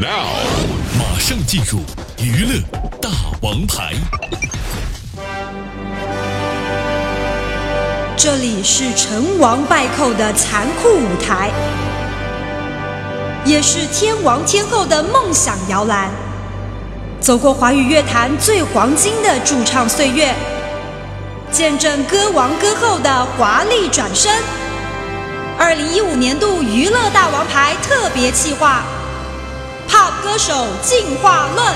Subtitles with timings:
[0.00, 0.28] Now，
[0.96, 1.80] 马上进入
[2.22, 2.60] 娱乐
[3.02, 3.10] 大
[3.42, 3.94] 王牌。
[8.16, 11.50] 这里是成王败寇的残酷舞台，
[13.44, 16.08] 也是天王天后的梦想摇篮。
[17.20, 20.32] 走过华语乐坛最黄金的驻唱岁月，
[21.50, 24.32] 见证歌王歌后的华丽转身。
[25.58, 28.84] 二零一五年度娱乐大王牌特别企划
[29.88, 31.74] ，Pop 歌手进化论。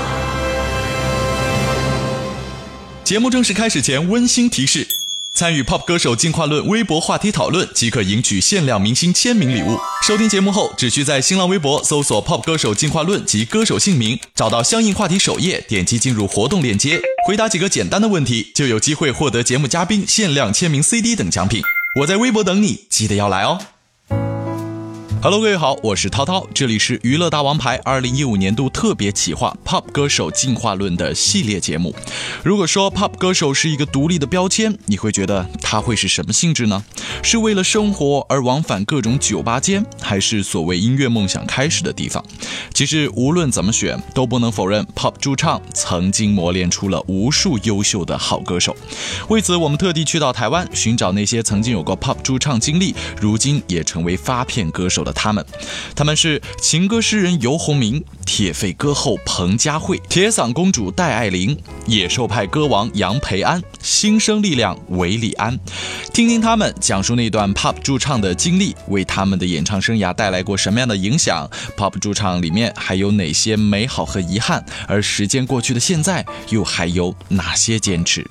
[3.03, 4.87] 节目正式开始前，温馨提示：
[5.33, 9.77] 参与 Pop 歌手进化论微博话题讨论，即可赢取限量明星签名礼物。
[10.03, 21.61] 收听节目后，只需在新浪微博搜索 “Pop 歌手进化论”及歌手姓名，找到相应话题首页，点击进入活动链接，回答几个简单的问题，就有机会获得节目嘉宾限量签名 CD 等奖品。
[21.99, 23.59] 我在微博等你，记得要来哦。
[25.23, 31.95] Hello，各位好，我是涛涛，这里是娱乐大王牌二零一五年度特别企划 Pop 歌手进化论的系列节目。
[32.43, 36.83] 如果说 Pop 歌手是一个独立的标签，你会觉得它会是什么性质呢？
[37.23, 42.21] 是为了生活而往返各种酒吧间，还是所谓音乐梦想开始的地方？
[42.73, 48.75] 其实无论怎么选，都不能否认 Pop 驻唱曾经磨练出了无数优秀的好歌手。
[49.29, 55.45] 为此，我们特地去到台湾，寻找那些曾经有过 Pop 驻唱经历，如今也成为发片歌手的他们。
[55.95, 65.57] 他们是情歌诗人游鸿明、铁肺歌后彭佳慧、铁嗓公主戴爱玲、野兽派歌王杨培安、新生力量韦礼安。
[66.13, 74.65] 听听他们讲述那段 Pop 驻唱的经历，为他们的演唱生涯带来过什么样的影响？Pop 驻唱里面还有哪些美好和遗憾？
[74.87, 78.25] 而时间过去的现在，又还有哪些坚持？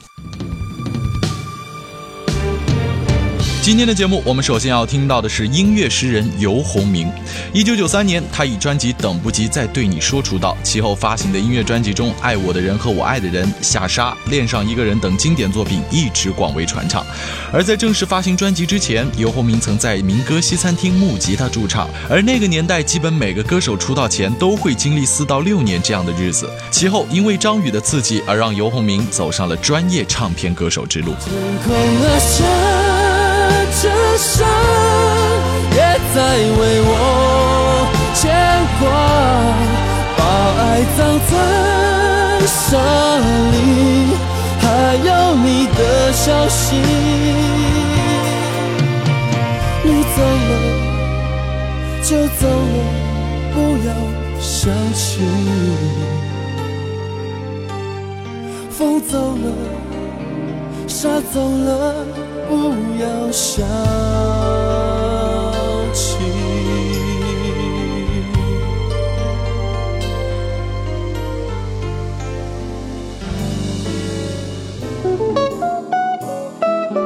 [3.63, 7.09] 今天的节目，我们首先要听到的是音乐诗人游鸿明。
[7.53, 17.07] 一九九三年，他以专辑《等不及再对你说》出道，其后发行的音乐专辑中，《爱我的人和我爱的人》、《下沙》、《恋上一个人》等经典作品一直广为传唱。
[17.53, 21.89] 而在正式发行专辑之前，游鸿明曾在民歌西餐厅木吉他驻唱。
[22.11, 26.51] 而那个年代，基本每个歌手出道前都会经历四到六年这样的日子。
[26.73, 31.15] 其后，因为张宇的刺激，而让游鸿明走上了专业唱片歌手之路。
[31.23, 32.72] 这
[34.17, 34.47] 伤
[35.75, 35.79] 也
[36.15, 36.17] 在
[36.59, 36.91] 为我
[38.15, 38.21] 牵
[38.79, 38.83] 挂，
[40.17, 40.21] 把
[40.61, 40.63] 爱
[40.97, 41.01] 葬
[41.31, 41.33] 在
[42.47, 42.71] 沙
[43.53, 43.55] 里，
[44.61, 44.65] 还
[44.97, 45.47] 有你
[45.77, 45.81] 的
[46.13, 46.61] 消息。
[49.85, 50.51] 你走了
[52.03, 52.09] 就
[52.39, 52.77] 走了，
[53.53, 53.57] 不
[53.87, 53.91] 要
[54.41, 54.51] 想
[54.93, 55.01] 起。
[58.71, 59.47] 风走了，
[60.87, 62.22] 沙走了。
[63.03, 63.67] 不要想
[65.93, 66.19] 起。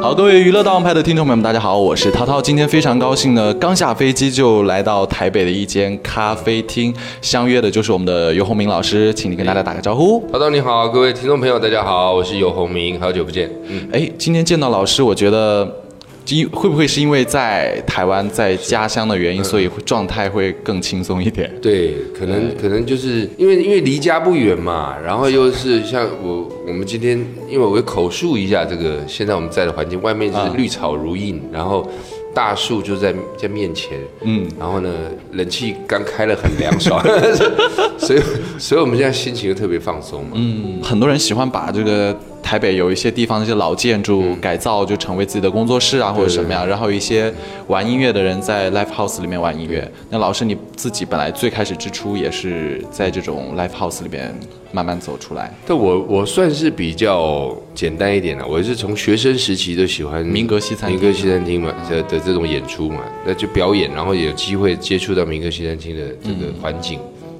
[0.02, 2.42] 好，各位娱乐大王派的听众朋友们，大家好，我是涛涛。
[2.42, 10.22] 今天非常高兴呢，刚下飞机就来到台北的一间咖啡厅，相约的就是我们的游鸿明老师，请你跟大家打个招呼。
[10.30, 13.50] 涛涛你好，各位听众朋友大家好，我是游鸿明，好久不见。
[13.66, 15.85] 嗯，哎，今天见到老师，我觉得。
[16.34, 21.50] 因会不会是因为在台湾在家乡的原因，所以状态会更轻松一点？
[21.62, 31.88] 对，可能可能就是因为因为离家不远嘛，然后又是像我我们今天，因为我会口述一下这个现在我们在的环境，外面是绿草如茵，然后。
[32.34, 34.90] 大树就在在面前，嗯，然后呢，
[35.32, 37.02] 冷气刚开了很凉爽，
[37.96, 38.20] 所以
[38.58, 40.32] 所以我们现在心情就特别放松嘛。
[40.34, 42.14] 嗯，很多人喜欢把这个
[42.46, 46.64] 台北有一些地方那些老建筑改造，就成为自己的工作室啊，或者什么样。
[46.64, 47.34] 然后一些
[47.66, 49.90] 玩音乐的人在 live house 里面玩音乐。
[50.10, 54.32] 那老师你自己本来最开始之初也是在这种 live house 里面。
[54.72, 55.50] 慢慢走出来。
[55.66, 66.98] 但我我算是比较简单一点的，我是从学生时期就喜欢民歌西餐民歌西餐厅嘛的的这种演出嘛，那就表演，然后有机会接触到民歌西餐厅的这个环境，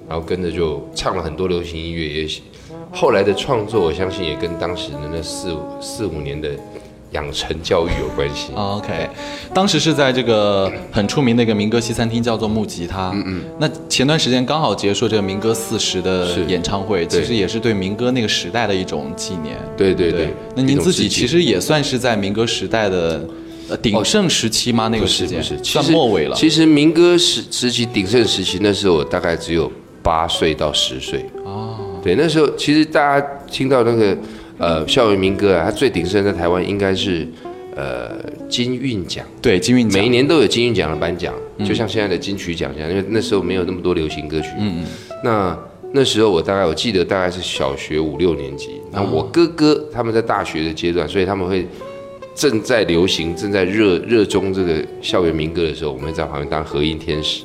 [0.08, 2.28] 然后跟着就唱了很多流行音乐，也
[2.92, 6.50] 后来的创作，我相信也跟当时的那四五四五年的。
[7.12, 8.52] 养成教育有关系。
[8.54, 9.08] OK，
[9.54, 13.10] 当时是在这个很出名的一个民歌西餐厅，叫做木吉他。
[13.14, 13.42] 嗯嗯。
[13.60, 19.56] 那前段时间刚好结束这个民歌四十的演唱会，其实也是对民歌那个时代的一种纪念。
[19.76, 20.34] 对对对。
[20.56, 23.24] 那您自己其实也算是在民歌时代的
[23.80, 24.88] 鼎盛时期吗？
[24.88, 26.34] 那个时间是算末尾了。
[26.34, 29.70] 其实民歌时时期鼎盛时期，那时候我大概只有
[30.02, 31.24] 八岁到十岁。
[31.44, 31.75] 哦。
[32.06, 34.16] 对，那时候其实大家听到那个。
[34.58, 37.28] 呃，校园民歌啊，它最鼎盛在台湾应该是，
[37.74, 38.12] 呃，
[38.48, 39.22] 金韵奖。
[39.42, 44.48] 对，金韵奖每一年都有金韵奖的颁奖，就像现在的金曲奖一样，因为那时候没有那么多流行歌曲。
[44.58, 44.84] 嗯嗯。
[45.22, 45.58] 那
[45.92, 51.68] 那时候我大概我记得大概是小学五六年级，那我哥哥他们在大学的阶段，所以他们会
[52.34, 57.44] 正在流行、正在热热衷这个校园民歌的时候，我们会在旁边当和音天使。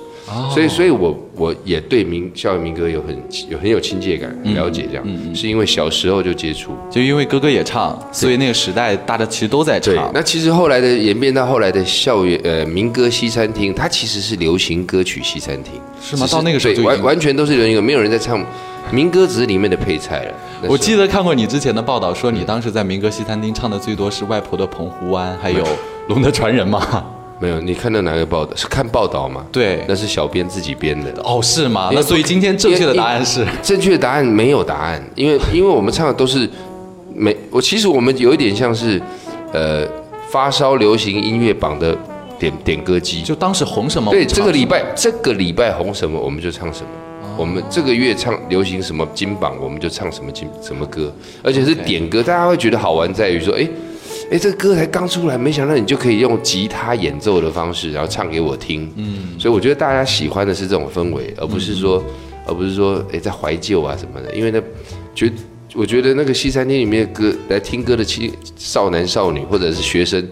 [0.53, 3.17] 所以，所以我我也对民校园民歌有很
[3.49, 6.71] 有很有亲切感，很了解这样，是因为小时候就接触。
[6.89, 10.11] 就因为哥哥也唱，所以那个时代大家其实都在对唱，。
[10.13, 18.43] 那其实后来的演变到后来的校园呃民歌西餐厅，它其实是流行歌曲西餐厅，只是吗到那个时候就完完全都是流行歌，没有人在唱
[18.91, 20.33] 民歌，只是里面的配菜了。
[20.67, 25.63] 我记得看过你之前的报道，说你当时在民歌西餐厅唱的最多是外婆的《澎湖湾》，还有
[26.07, 27.03] 《龙的传人》嘛？
[27.41, 28.55] 没有，你看到哪个报道？
[28.55, 29.43] 是看报道吗？
[29.51, 31.11] 对那是小编自己编的。
[31.23, 31.89] 哦，是吗？
[31.91, 36.47] 那所以今天正确的答案是，正确的答案没有答案，因为因为我们唱的都是
[37.15, 39.01] 没我其实我们有一点像是
[39.51, 39.87] 呃
[40.29, 41.97] 发烧流行音乐榜的
[42.37, 44.11] 点点歌机，就当时红什么？
[44.11, 46.87] 对这个礼拜这个礼拜红什么我们就唱什么。
[47.37, 51.11] 我们这个月唱流行什么金榜，我们就唱什么金什么歌，
[51.41, 53.67] 而且是点歌，大家会觉得好玩在于说，哎，
[54.31, 58.89] 哎，这个歌才刚出来，没想到你就可以用吉他演奏的方式，然后唱给我听。
[58.95, 62.01] 嗯，所以我觉得大家喜欢的是这种氛围，而不是说，
[62.47, 64.61] 而不是说，哎，在怀旧啊什么的，因为那
[65.13, 65.29] 觉
[65.75, 70.25] 我觉得那个西餐厅里面的歌来听歌的青少男少女或者是学生，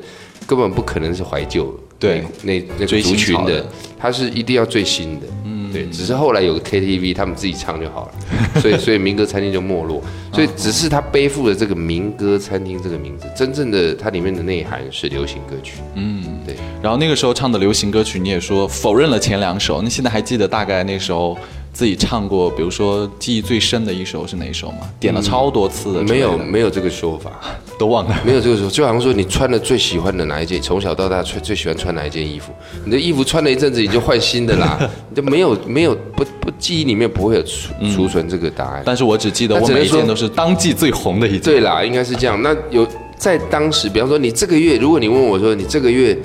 [0.48, 3.66] 根本不可能是怀旧，对那那个族群的，
[4.00, 5.28] 他是一定要最新的。
[5.70, 8.14] 嗯，对，只是后来有个 KTV，他们自己唱就好了，
[8.62, 10.02] 所以所以民歌餐厅就没落，
[10.34, 15.80] 所以只是他背负了这个民歌餐厅这个名字，真正的它里面的内涵是流行歌曲。
[15.96, 16.56] 嗯，对。
[16.82, 21.38] 然后那个时候唱的流行歌曲，你也说否认了前两首，那现在还记得大概那时候
[21.80, 24.80] 自己唱过，比如说记忆最深的一首是哪一首吗？
[25.00, 27.32] 点了超多次的没有没有这个说法，
[27.80, 28.22] 都忘了。
[28.26, 32.52] 没有这个说，就好像说你穿的最喜欢的哪一件，从小到大穿最喜欢穿哪一件衣服，
[32.84, 34.78] 你的衣服穿了一阵子，你就换新的啦，
[35.10, 38.84] 你就没有没有不不记忆里面不会有储储存这个答案。
[38.86, 41.42] 但是我只记得我每一件都是当季最红的一件。
[41.44, 42.42] 对啦，应该是这样。
[42.42, 42.86] 那有
[43.18, 46.18] 在当时，比方说你这个月，如果你问我说你这个月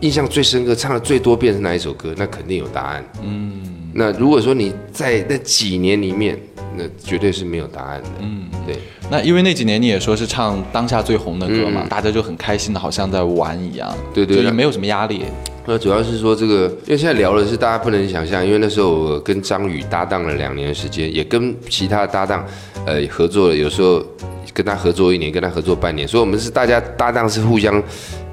[0.00, 3.04] 印象最深刻、唱的最多遍是哪一首歌，那肯定有答案。
[3.22, 3.52] 嗯，
[3.92, 6.38] 那如果说你在那几年里面，
[6.76, 8.08] 那绝对是没有答案的。
[8.20, 8.76] 嗯，对。
[9.10, 13.88] 那因为那几年你也说是唱当下最红的歌嘛，大家就很开心的，好像在玩一样。
[13.92, 15.22] 嗯对对就没有什么压力。
[15.64, 22.44] 那主要是说这个，因为现在聊的是大家不能想象，因为那时候我跟张宇搭档了两年的时间，也跟其他的搭档
[22.84, 24.04] 呃合作了，有时候
[24.52, 27.80] 跟他合作一年，跟他合作半年，所以我们是大家搭档是互相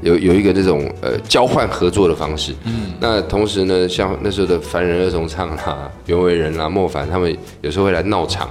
[0.01, 2.53] 有有一个这种呃交换合作的方式。
[2.65, 8.49] 嗯，那同时呢，像那时候的凡人二重唱啦、袁惟仁啦、莫凡他们有时候会来闹场，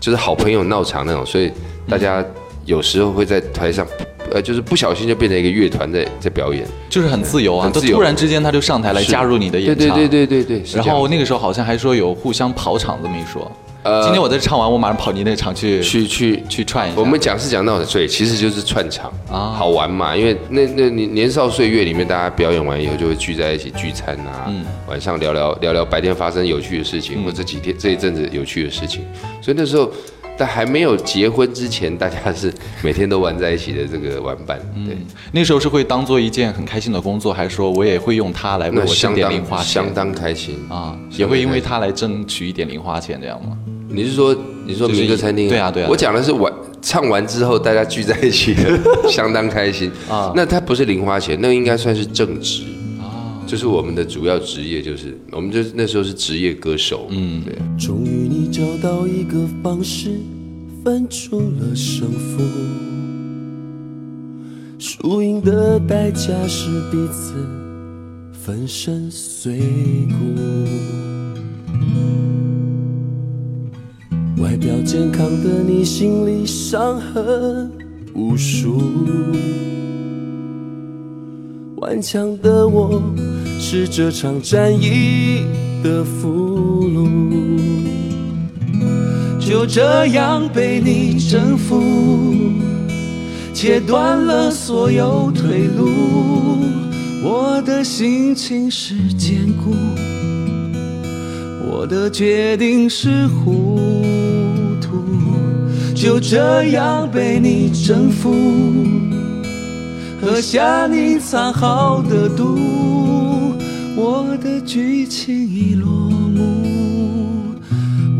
[0.00, 1.50] 就是好朋友闹场那种，所以
[1.88, 2.24] 大家
[2.64, 3.86] 有时候会在台上。
[4.34, 9.88] 呃，就是不小心就变成一个乐团在在表演，就是很自由啊，由突然之间他就上台来加入你的演唱。
[9.94, 10.80] 对对对对对对。
[10.80, 13.52] 然后那个时候好像还说有互相跑场这么一说。
[13.82, 17.00] 呃今天我在这唱完，我马上跑你那个场去去去去串一下。
[17.00, 20.16] 我们讲是讲到的，对，其实就是串场啊好玩嘛。
[20.16, 29.02] 因为那那年年少岁月里面，大家表演完以后就会聚在一起聚餐啊，嗯晚上聊聊聊聊白天发生有趣的事情，或者这几天这一阵子有趣的事情。
[29.40, 29.90] 所以那时候，
[30.36, 32.52] 在还没有结婚之前，大家是
[32.82, 34.96] 每天都玩在一起的这个玩伴，对，
[35.30, 39.66] 那时候是会当做一件很开心的工作，还是说我也会用它来为我相点零花钱？
[39.66, 40.58] 相当开心。
[40.68, 43.56] 啊，也会因为它来争取一点零花钱，这样吗？
[43.88, 44.34] 你是说
[44.66, 45.48] 你说民歌餐厅？
[45.48, 49.92] 对啊对啊我讲的是玩唱完之后大家聚在一起的，相当开心。
[50.10, 50.32] 啊。
[50.34, 52.62] 那它不是零花钱，那应该算是正职。
[52.64, 52.81] 啊，
[53.46, 57.54] 就是我们的主要职业，就是我们就那时候是职业歌手，嗯，对。
[57.78, 60.20] 终于你找到一个方式
[60.82, 62.42] 分出了胜负，
[64.78, 67.34] 输赢的代价是彼此
[68.32, 69.60] 粉身碎
[70.08, 70.14] 骨。
[74.42, 77.70] 外表健康的你，心里伤痕
[78.14, 78.80] 无数。
[81.82, 83.02] 顽强的我
[83.58, 85.44] 是这场战役
[85.82, 87.50] 的俘虏，
[89.40, 91.82] 就这样被你征服，
[93.52, 95.90] 切断了所有退路。
[97.24, 99.74] 我的心情是坚固，
[101.68, 103.80] 我的决定是糊
[104.80, 105.04] 涂，
[105.96, 108.32] 就这样被你征服。
[110.22, 112.56] 喝下你藏好的毒，
[113.96, 117.56] 我的剧情已落幕，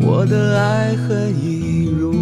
[0.01, 2.13] 我的爱恨已入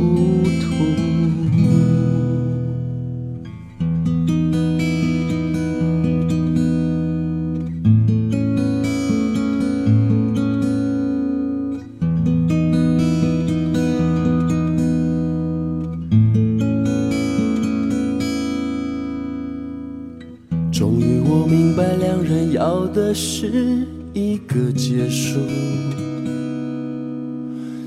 [23.42, 25.40] 是一个结束，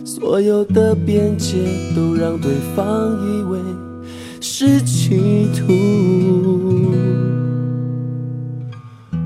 [0.04, 1.58] 所有的边界
[1.96, 3.60] 都让对方以为
[4.42, 6.92] 是企图。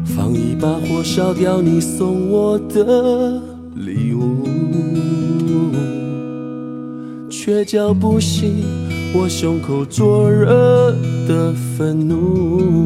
[0.03, 3.41] 放一把火烧掉你送我的
[3.75, 4.45] 礼物，
[7.29, 8.65] 却叫不醒
[9.13, 10.91] 我胸口灼热
[11.25, 12.85] 的愤怒。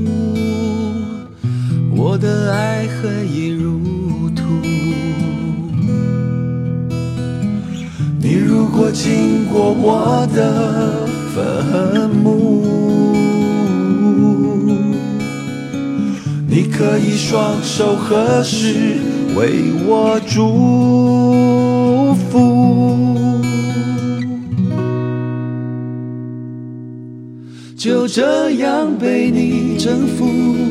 [2.03, 3.79] 我的爱恨已如
[4.31, 4.41] 土。
[8.19, 12.63] 你如果经过我的坟墓，
[16.47, 18.97] 你可以双手合十
[19.35, 23.39] 为我祝福。
[27.77, 30.70] 就这样被你征服。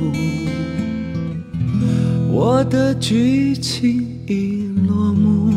[2.61, 5.51] 我的剧情已落幕，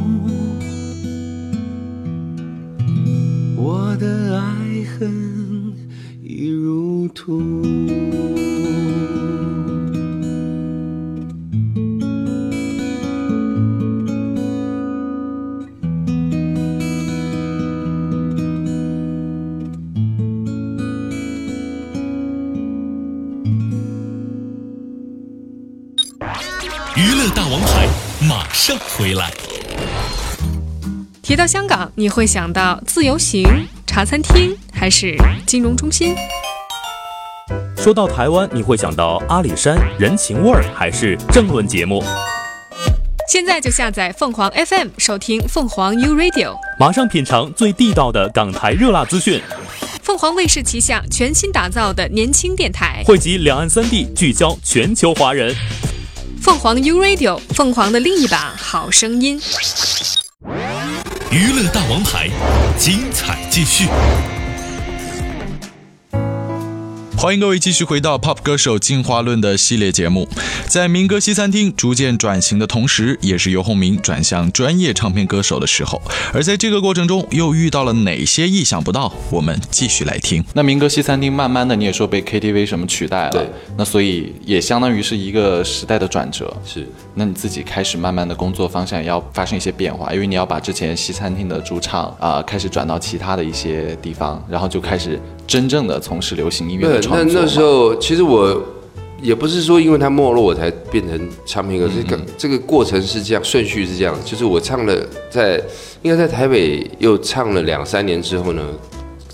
[3.58, 5.75] 我的爱恨
[6.23, 7.42] 已入土。
[31.45, 33.47] 到香港，你会想到自由行、
[33.87, 35.15] 茶餐厅还是
[35.47, 36.17] 金融中心？
[37.77, 42.03] 说到台湾，你会想到阿里山、人情味儿还是政论节目？
[43.29, 49.43] 现在就下载凤凰 FM 收听凤凰 U Radio，马上品尝最地道的港台热辣资讯。
[50.03, 55.55] 凤凰卫视旗下全新打造的年轻电台，汇集两岸三地，聚焦全球华人。
[56.41, 59.39] 凤凰 U Radio，凤凰的另一把好声音。
[61.35, 62.31] 娱乐大王牌，
[62.79, 63.88] 精彩继续。
[67.17, 70.29] 欢迎各位继续回到 Pop 歌手进化论的系列节目。
[70.69, 76.00] 在民歌西餐厅逐渐转型的同时，也是游鸿明转向专业唱片歌手的时候。
[76.33, 79.12] 而在这个过程中，又遇到了哪些意想不到？
[79.33, 80.45] 我们继续来听。
[80.53, 86.57] 那民歌西餐厅慢慢的，你也说被 KTV 什么取代了，对，那所以也相当于是一个时代的转折。
[86.64, 97.35] 是，那你自己开始慢慢的工作方向也要发生一些变化，因为你要把之前西餐厅的驻唱啊、开始转到其他的一些地方，然后就开始真正的从事流行音乐对的，创作。
[97.35, 98.61] 那那时候其实我
[99.23, 104.94] 也不是说因为它没落我才变成唱片歌，这个这个过程是这样，顺序是这样，就是我唱了
[105.30, 105.62] 在
[106.02, 108.62] 应该在台北又唱了两三年之后呢，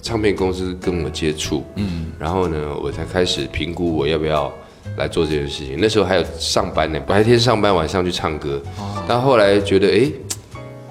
[0.03, 4.53] 唱片公司跟我接触，嗯，然后呢，我才开始评估我要不要
[4.97, 5.77] 来做这件事情。
[5.79, 8.61] 那时候还有上班呢，白天上班，晚上去唱歌，
[9.07, 10.11] 但后来觉得哎。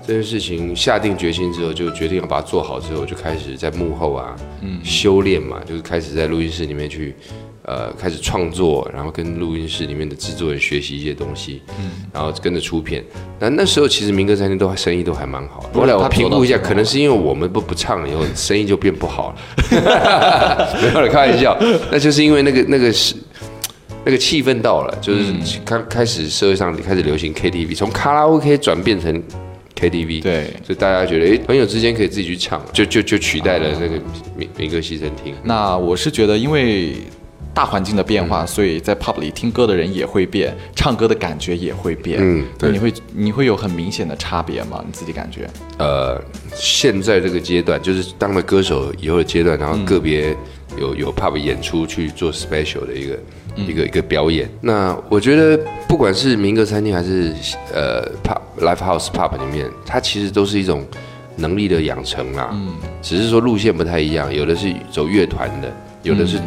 [0.07, 7.13] 这件事情下定决心之后，就决定要把它做好之后，就开始在幕后啊，嗯，修炼嘛，就是开始在录音室里面去，
[7.61, 13.05] 呃，开始创作，然后跟录音室里面的制作人学习一些东西，嗯，然后跟着出片。
[13.39, 15.79] 那那时候其实民歌餐厅都生意都还蛮好的。
[15.79, 19.35] 后来我评估一下，可能是因为我们不不唱了以后，生意就变不好了。
[20.81, 21.55] 没有了，开玩笑，
[21.91, 23.15] 那就是因为那个那个是。
[24.05, 25.33] 那个气氛到了，就是
[25.65, 29.21] 开开始社会上开始流行 KTV，从卡拉 OK 转变成
[29.75, 33.99] KTV，对所以大家觉得，哎，朋友之间可以自己去唱，就就就取代了那个
[34.35, 35.33] 民民歌西餐厅。
[35.43, 36.95] 那我是觉得，因为
[37.53, 42.19] 大环境的变化，所以在 pub 里听歌的人也会变，唱歌的感觉也会变。
[42.21, 44.83] 嗯对你会你会有很明显的差别吗？
[44.85, 45.49] 你自己感觉？
[45.77, 46.21] 呃，
[46.53, 50.35] 现在这个阶段，就是当了歌手以后的阶段，然后个别
[50.79, 53.19] 有有 pub 演出去做 special 的一个、
[53.55, 54.49] 一个一个表演。
[54.61, 57.33] 那我觉得不管是民歌餐厅还是
[57.73, 60.85] 呃 pub live house pub 里面，它其实都是一种
[61.35, 62.49] 能力的养成啦。
[62.53, 65.71] 嗯，只是说路线不太一样，有的是走乐团的，
[66.03, 66.39] 有的是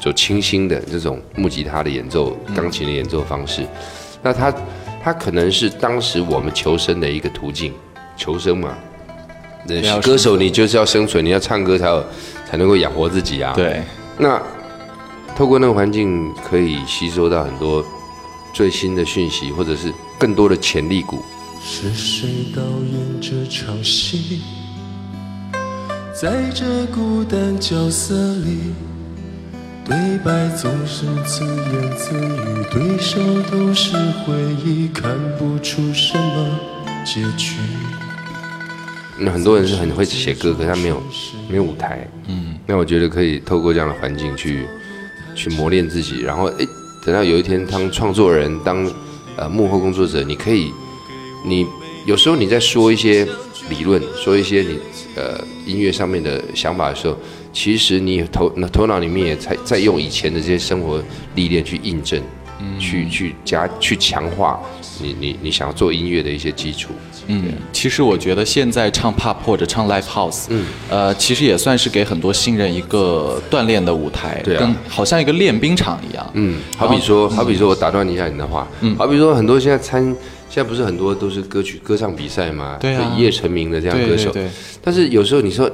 [0.00, 3.62] 走清新的这种木吉他的演奏、钢琴的演奏方式。
[4.22, 4.54] 那它
[5.02, 7.72] 它可能是当时我们求生的一个途径，
[8.16, 8.74] 求生嘛。
[9.64, 12.04] 那歌手你就是要生存，你要唱歌才有
[12.52, 13.54] 才能够养活自己啊。
[13.56, 13.82] 对，
[14.18, 14.38] 那
[15.34, 17.82] 透过那个环境，可以吸收到很多
[18.52, 21.22] 最新的讯息，或者是更多的潜力股。
[21.64, 24.42] 是谁导演这场戏？
[26.14, 28.74] 在这孤单角色里，
[29.82, 33.18] 对白总是自言自语，对手
[33.50, 36.58] 都是回忆，看不出什么
[37.02, 37.56] 结局。
[39.24, 41.02] 那很多人是很会写歌，可是他没有
[41.48, 42.06] 没有舞台。
[42.26, 44.66] 嗯，那我觉得可以透过这样的环境去
[45.34, 46.66] 去磨练自己，然后诶，
[47.04, 48.90] 等到有一天当创作人，当
[49.36, 50.72] 呃幕后工作者，你可以，
[51.44, 51.66] 你
[52.04, 53.26] 有时候你在说一些
[53.70, 54.78] 理论，说一些你
[55.16, 57.16] 呃音乐上面的想法的时候，
[57.52, 61.02] 其实你头头脑里面也在在用以前的这些生活
[61.34, 62.20] 历练去印证，
[62.78, 64.60] 去去加去强化
[65.02, 66.90] 你你你想要做音乐的一些基础。
[67.26, 74.60] 嗯，其实我觉得现在唱 pop 或者唱 live house，嗯，呃，其实也算是给很多新人一个锻炼的舞台，对啊。
[74.60, 76.30] 跟好像一个练兵场一样。
[76.34, 80.02] 嗯，好比说，好比说我打断一下你的话，嗯，好比说很多现在参，
[80.48, 83.14] 现在不是很多都是歌曲歌唱比赛嘛，对啊。
[83.16, 84.50] 一夜成名的这样歌手，对对。
[84.82, 85.70] 但是有时候你说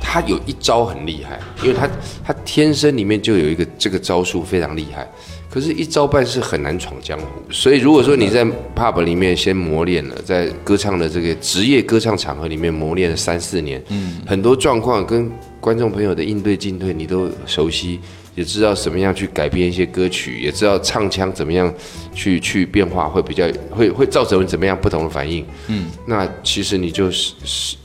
[0.00, 1.88] 他有一招很厉害，因为他
[2.24, 5.06] 他天生里面就有一个这个招数非常厉害，
[5.52, 7.26] 可是，一招半式很难闯江湖。
[7.50, 15.28] 所以，如果说你在 pub 里面先磨练了，在歌唱的这个职业歌唱场合里面磨练了三四年，嗯，很多状况跟
[15.58, 17.98] 观众朋友的应对进退你都熟悉，
[18.36, 21.74] 也知道怎么样去改编一些歌曲，也知道唱腔怎么样
[22.14, 27.76] 去去变化，会比较会会造成怎么样不同的反应，嗯，那其实你就是是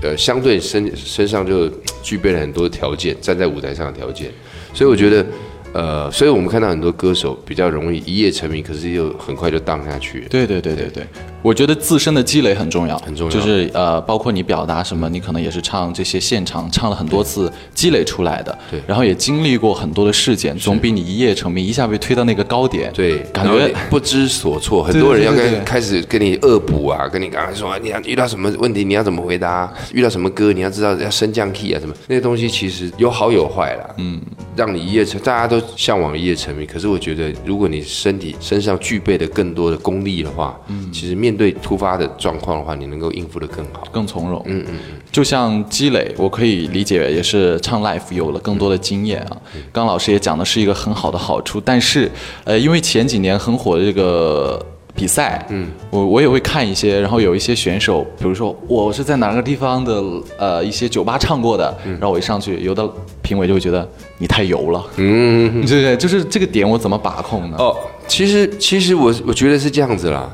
[0.00, 1.68] 呃相对身身上就
[2.04, 4.30] 具备了很多条件，站在舞台上的条件，
[4.72, 5.26] 所以我觉得。
[5.72, 10.22] 呃，所以我们看到很多歌手比较容易一夜成名，可是又很快就荡下去。
[10.22, 10.28] 了。
[10.28, 11.06] 对对对对对，
[11.42, 13.32] 我觉得自身的积累很重要，很重要。
[13.32, 18.80] 就是呃，包括你表达什么，你可能也是唱这些现场唱了很多次积累出来的，对。
[18.86, 25.56] 然后也经历过很多的事件，总比你一夜成名一下被推到那个高点，对，感觉不知所措，很多人要对对对。
[25.56, 31.94] 跟开始跟你恶补啊，跟你刚才说你要遇到什么问题，你要怎么回答，遇到什么歌，你要知道要升降 key 啊什么。
[32.08, 33.94] 那些东西，其实有好有坏啦。
[33.98, 34.20] 嗯，
[34.56, 43.86] 让你一夜成，大家都向往一夜成名，可是我觉得，如果你身体身上具备的更多的功力的话，嗯，其实面对突发的状况的话，你能够应付的更好。
[43.92, 44.42] 更从容。
[44.46, 44.78] 嗯嗯
[45.12, 49.36] 就像积累，我可以理解，也是唱 live 有了更多的经验啊。
[49.72, 52.10] 刚老师也讲的是一个很好的好处，但是
[52.44, 54.64] 呃，因为前几年很火的这个。
[55.00, 60.02] 比赛，嗯，我我也会看一些，然后有一些选手，比如说我是在哪个地方的
[60.38, 62.86] 呃一些酒吧唱过的，然后我一上去，有的
[63.22, 67.56] 评委就会觉得你太油了，嗯， 对对，就是这个点我怎么把控呢？
[67.58, 67.74] 哦，
[68.06, 70.30] 其实其实我我觉得是这样子啦。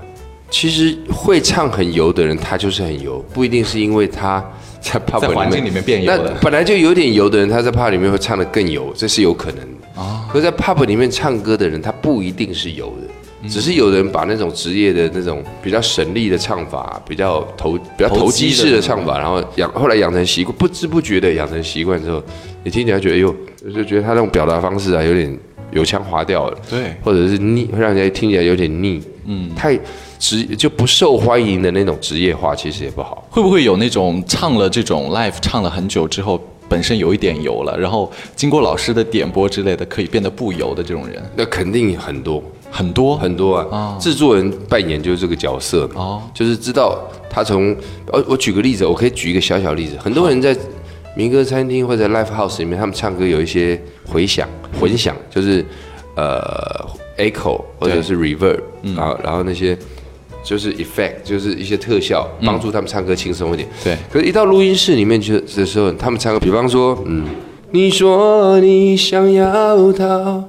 [0.50, 4.44] 其实会唱很油的人，他就是很油，不一定是因为他
[4.80, 10.00] 在 pub 在环境里面变油的那本来就有点油的人，他在 pub 里面会唱的更油，这是有可能的。
[10.00, 13.08] 啊，可是在 pub 里面唱歌的人，他不一定是油的。
[13.48, 22.22] 只是有人把那种职业的那种比较省力的唱法，比较投比较投机式的唱法，然后养后来养成习惯，不知不觉的养成习惯之后，
[22.64, 23.34] 你听起来觉得哎呦，
[23.74, 25.38] 就觉得他那种表达方式啊，有点
[25.72, 26.58] 油腔滑调了。
[26.70, 26.94] 对。
[27.02, 29.78] 或者是腻，会让人家听起来有点腻，嗯，太
[30.18, 33.26] 职就不受欢迎的那种职业化，其实也不好。
[33.30, 41.22] 会不会有那种唱了这种 live 唱了很久之后，本身有一点油了，然后经过老师的点拨之类的，可以变得不油的这种人？
[41.36, 43.16] 那肯定很多很多。
[43.16, 46.22] 很多啊，制作人扮演就是这个角色嘛，哦。
[46.34, 46.98] 就是知道
[47.28, 47.74] 他从，
[48.12, 50.56] 呃，我举个例子，我可以举一个小小例子，很多人在
[51.16, 54.48] 民歌餐厅或者 live house 里面，他们唱歌有一些回响、
[54.80, 55.64] 混响，就是
[56.14, 56.86] 呃
[57.18, 58.60] echo 或者是 reverb，
[58.96, 59.76] 然后然后那些。
[60.44, 63.68] 就是 effect，就是一些特效，帮助他们唱歌轻松一点。
[63.82, 63.96] 对。
[64.08, 67.26] 可是，一到录音室里面去的时候，他们唱歌，比方说，嗯，
[67.72, 70.44] 你说你想要逃，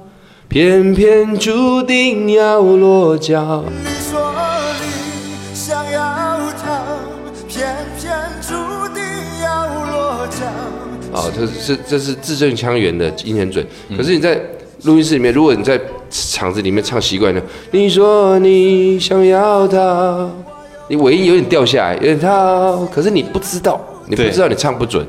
[0.48, 3.62] 偏偏注定要落脚。
[3.84, 4.32] 你说
[4.80, 6.72] 你想要逃，
[7.46, 8.54] 偏偏注
[8.94, 9.02] 定
[9.44, 10.46] 要落脚。
[11.12, 13.66] 哦，这是这是字正腔圆的音很准。
[13.94, 14.40] 可是你在
[14.84, 15.78] 录音室里面，如果你在
[16.10, 20.30] 场子里面唱习惯了，你说你想要逃，
[20.88, 25.06] 你尾音有点掉下来，有点逃，可是你不知道，你不知道你唱不准，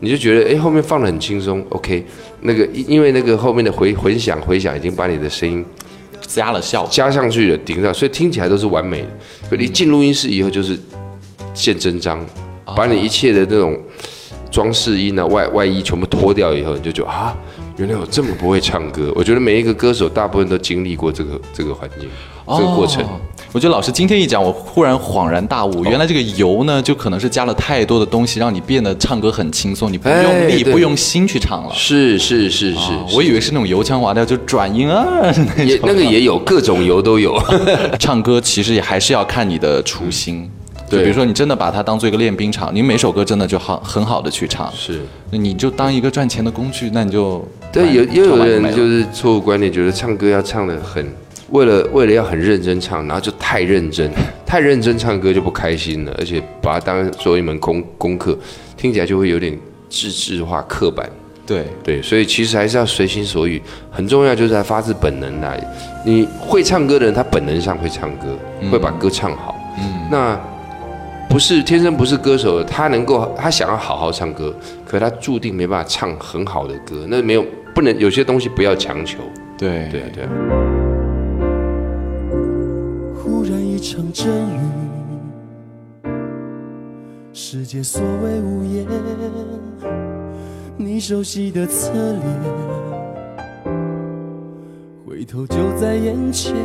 [0.00, 2.04] 你就觉得哎后面放的很轻松，OK，
[2.40, 5.64] 那个因因为那个后面的回混响回响已经把你的声音
[6.22, 6.90] 加了效果。
[6.90, 9.08] 加上去了顶上，所以听起来都是完美的。
[9.48, 10.78] 可你进录音室以后就是
[11.52, 12.24] 见真章，
[12.74, 13.78] 把你一切的那种
[14.50, 17.36] 装饰音啊、外外衣全部脱掉以后，你就觉得啊，
[17.76, 19.12] 原来我这么不会唱歌。
[19.14, 22.08] 我觉得每一个歌手大部分都经历过这个这个环境、
[22.46, 23.04] 这个过程。
[23.50, 31.74] 哦我觉得老师今天一讲，我忽然恍然大悟，原来这个油呢，就可能是加了太多的东西，让你变得唱歌很轻松，你不用力、哎不用心去唱了。
[31.74, 35.04] 是是是是，哦我以为是那种油腔滑调，就转音啊。
[35.58, 37.36] 也那个也有各种油都有。
[37.98, 40.48] 唱歌其实也还是要看你的初心。
[40.90, 45.00] 就对比如说你真的把它当做一个练兵场，你每首歌真的就好很好的去唱，是。
[45.30, 51.06] 那你就当一个赚钱的工具，那你就对，有完也有人就是错误观念，觉得唱歌要唱的很，
[51.50, 54.10] 为了为了要很认真唱，然后就太认真，
[54.44, 58.36] 太认真唱歌就不开心了，而且把它当做一门功功课，
[58.76, 59.56] 听起来就会有点
[59.88, 61.08] 自制化、刻板。
[61.46, 65.60] 对对，所以其实还是要随心所欲，很重要，就是要发自本能来。
[66.04, 68.36] 你会唱歌的人，他本能上会唱歌，
[68.70, 69.56] 会把歌唱好。
[69.78, 70.40] 嗯，那
[71.30, 74.52] 不是天生不是歌手，他能够他想要好好唱歌，
[74.84, 77.06] 可他注定没办法唱很好的歌。
[77.08, 79.20] 那没有不能有些东西不要强求。
[79.56, 80.30] 对对啊，对啊。
[83.14, 86.08] 忽然一场阵雨，
[87.32, 88.84] 世界所谓无言，
[90.76, 92.24] 你熟悉的侧脸，
[95.20, 96.56] 回头就在眼前。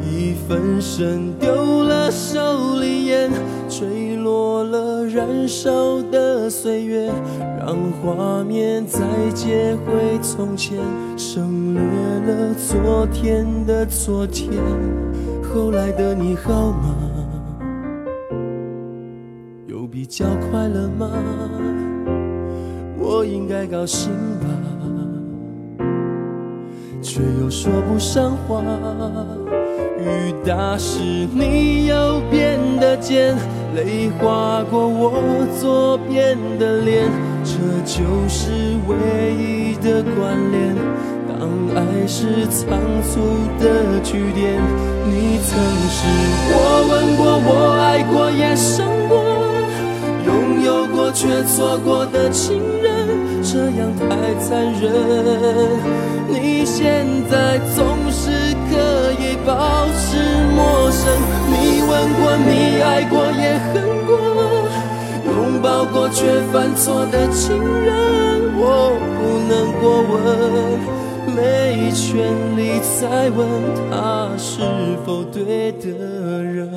[0.00, 3.30] 一分神丢了手里烟，
[3.68, 7.12] 吹落了燃烧的岁月，
[7.60, 9.00] 让画面再
[9.34, 10.78] 接回从前，
[11.18, 14.50] 省略了昨天的昨天。
[15.42, 16.96] 后来的你好吗？
[19.66, 21.10] 有比较快乐吗？
[22.98, 24.46] 我应该高兴吧，
[27.16, 28.62] 却又说不上话。
[29.98, 31.00] 雨打湿
[31.32, 33.34] 你右边的肩，
[33.74, 37.08] 泪划过我左边的脸，
[37.42, 37.54] 这
[37.86, 38.50] 就是
[38.86, 40.76] 唯一的关联。
[41.26, 43.18] 当爱是仓促
[43.58, 44.60] 的句点，
[45.06, 46.04] 你曾是
[46.52, 46.54] 我
[46.90, 47.50] 吻过、我
[47.80, 49.24] 爱过、也伤过，
[50.26, 54.82] 拥有过却错过的情人，这样太残忍。
[56.28, 58.30] 你现在总是
[58.68, 58.74] 可
[59.22, 60.18] 以保持
[60.56, 61.04] 陌生，
[61.46, 62.50] 你吻过、你
[62.82, 63.72] 爱过、也恨
[64.04, 64.10] 过，
[65.24, 67.94] 拥抱过却犯错的情人，
[68.58, 70.14] 我不能过问。
[71.36, 72.04] 没权
[72.56, 73.46] 利再问
[73.90, 74.60] 他是
[75.04, 75.86] 否对的
[76.42, 76.68] 人。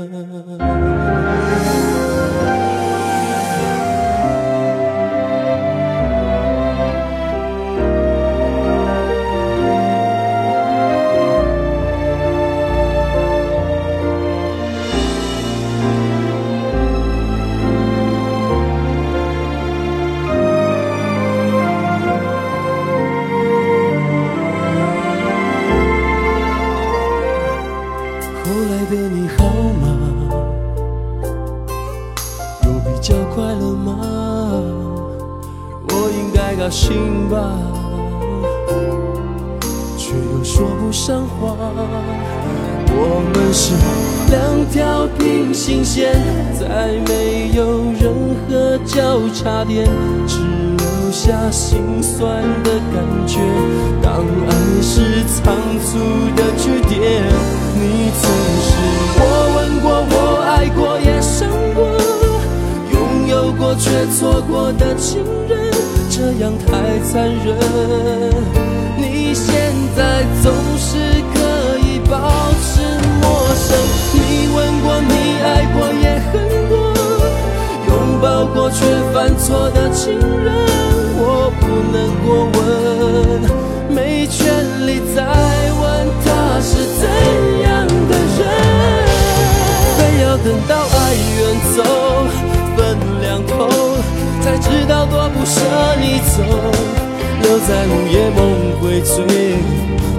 [33.02, 33.98] 叫快乐吗？
[35.88, 37.38] 我应该高兴吧，
[39.98, 41.56] 却又说不上话。
[42.92, 43.74] 我们是
[44.30, 46.14] 两条平行线，
[46.60, 49.88] 再没有任何交叉点，
[50.28, 50.38] 只
[50.78, 53.40] 留下心酸的感觉。
[54.02, 54.14] 当
[54.48, 55.98] 爱是仓促
[56.36, 57.24] 的句点，
[57.76, 58.30] 你曾
[58.62, 58.68] 是
[59.16, 59.22] 我
[59.56, 60.99] 吻过、我爱过、
[63.70, 65.72] 我却错过的情人，
[66.10, 67.54] 这样太残忍。
[68.98, 69.54] 你现
[69.96, 70.98] 在总是
[71.30, 72.18] 可以保
[72.66, 72.82] 持
[73.22, 73.78] 陌生，
[74.12, 75.14] 你吻过、你
[75.46, 76.34] 爱过、也恨
[76.68, 76.74] 过，
[77.86, 78.82] 拥抱过却
[79.14, 80.52] 犯错的情人，
[81.22, 82.49] 我不能过
[95.50, 95.58] 道多不舍
[96.00, 96.44] 你走。
[97.42, 98.40] 留在午夜梦
[98.80, 99.26] 回醉，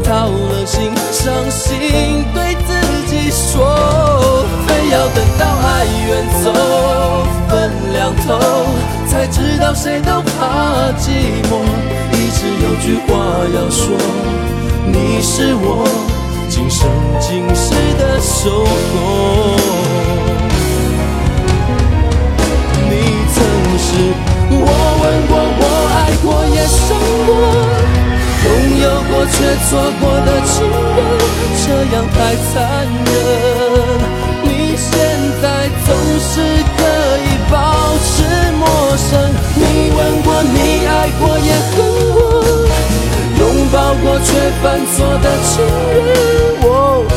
[0.03, 2.69] 掏了心，伤心对自
[3.09, 6.09] 己说，非要等到爱远
[6.43, 6.53] 走，
[7.49, 8.29] 分两头，
[9.07, 11.11] 才知道谁都怕寂
[11.49, 11.62] 寞。
[12.12, 13.11] 一直有句话
[13.55, 13.97] 要说，
[14.87, 15.87] 你是我
[16.49, 16.88] 今生
[17.21, 18.97] 今世的守候。
[22.88, 22.93] 你
[23.33, 23.37] 曾
[23.79, 23.88] 是
[24.61, 24.66] 我
[25.01, 25.62] 吻过、我
[25.96, 26.88] 爱过、也伤
[27.27, 27.29] 过，
[28.44, 28.49] 拥
[28.81, 29.35] 有过却
[29.66, 29.68] 错
[30.01, 30.99] 过的情人，
[31.62, 32.16] 这样太
[32.53, 32.55] 残
[33.07, 33.09] 忍。
[34.42, 34.88] 你现
[35.42, 35.44] 在
[35.87, 35.88] 总
[36.20, 36.33] 是
[36.77, 36.79] 可
[37.25, 37.55] 以保
[38.05, 38.09] 持
[38.59, 38.62] 陌
[38.96, 39.09] 生。
[39.55, 39.61] 你
[39.96, 41.77] 问过，你爱过，也恨
[42.14, 42.18] 我，
[43.38, 43.42] 拥
[43.73, 44.29] 抱过却
[44.62, 45.51] 犯错的情
[45.94, 45.99] 人，
[46.62, 46.66] 我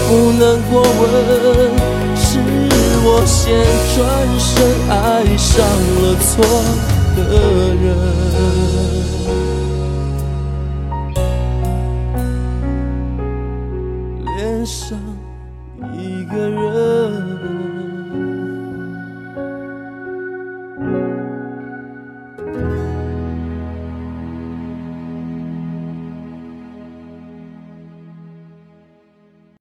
[0.08, 1.01] 不能过问，
[2.15, 2.21] 是
[3.06, 3.41] 我先
[3.95, 3.97] 转
[4.39, 4.49] 身
[4.89, 4.91] 爱
[5.38, 5.51] 上
[6.01, 6.32] 了错
[7.15, 9.02] 的人，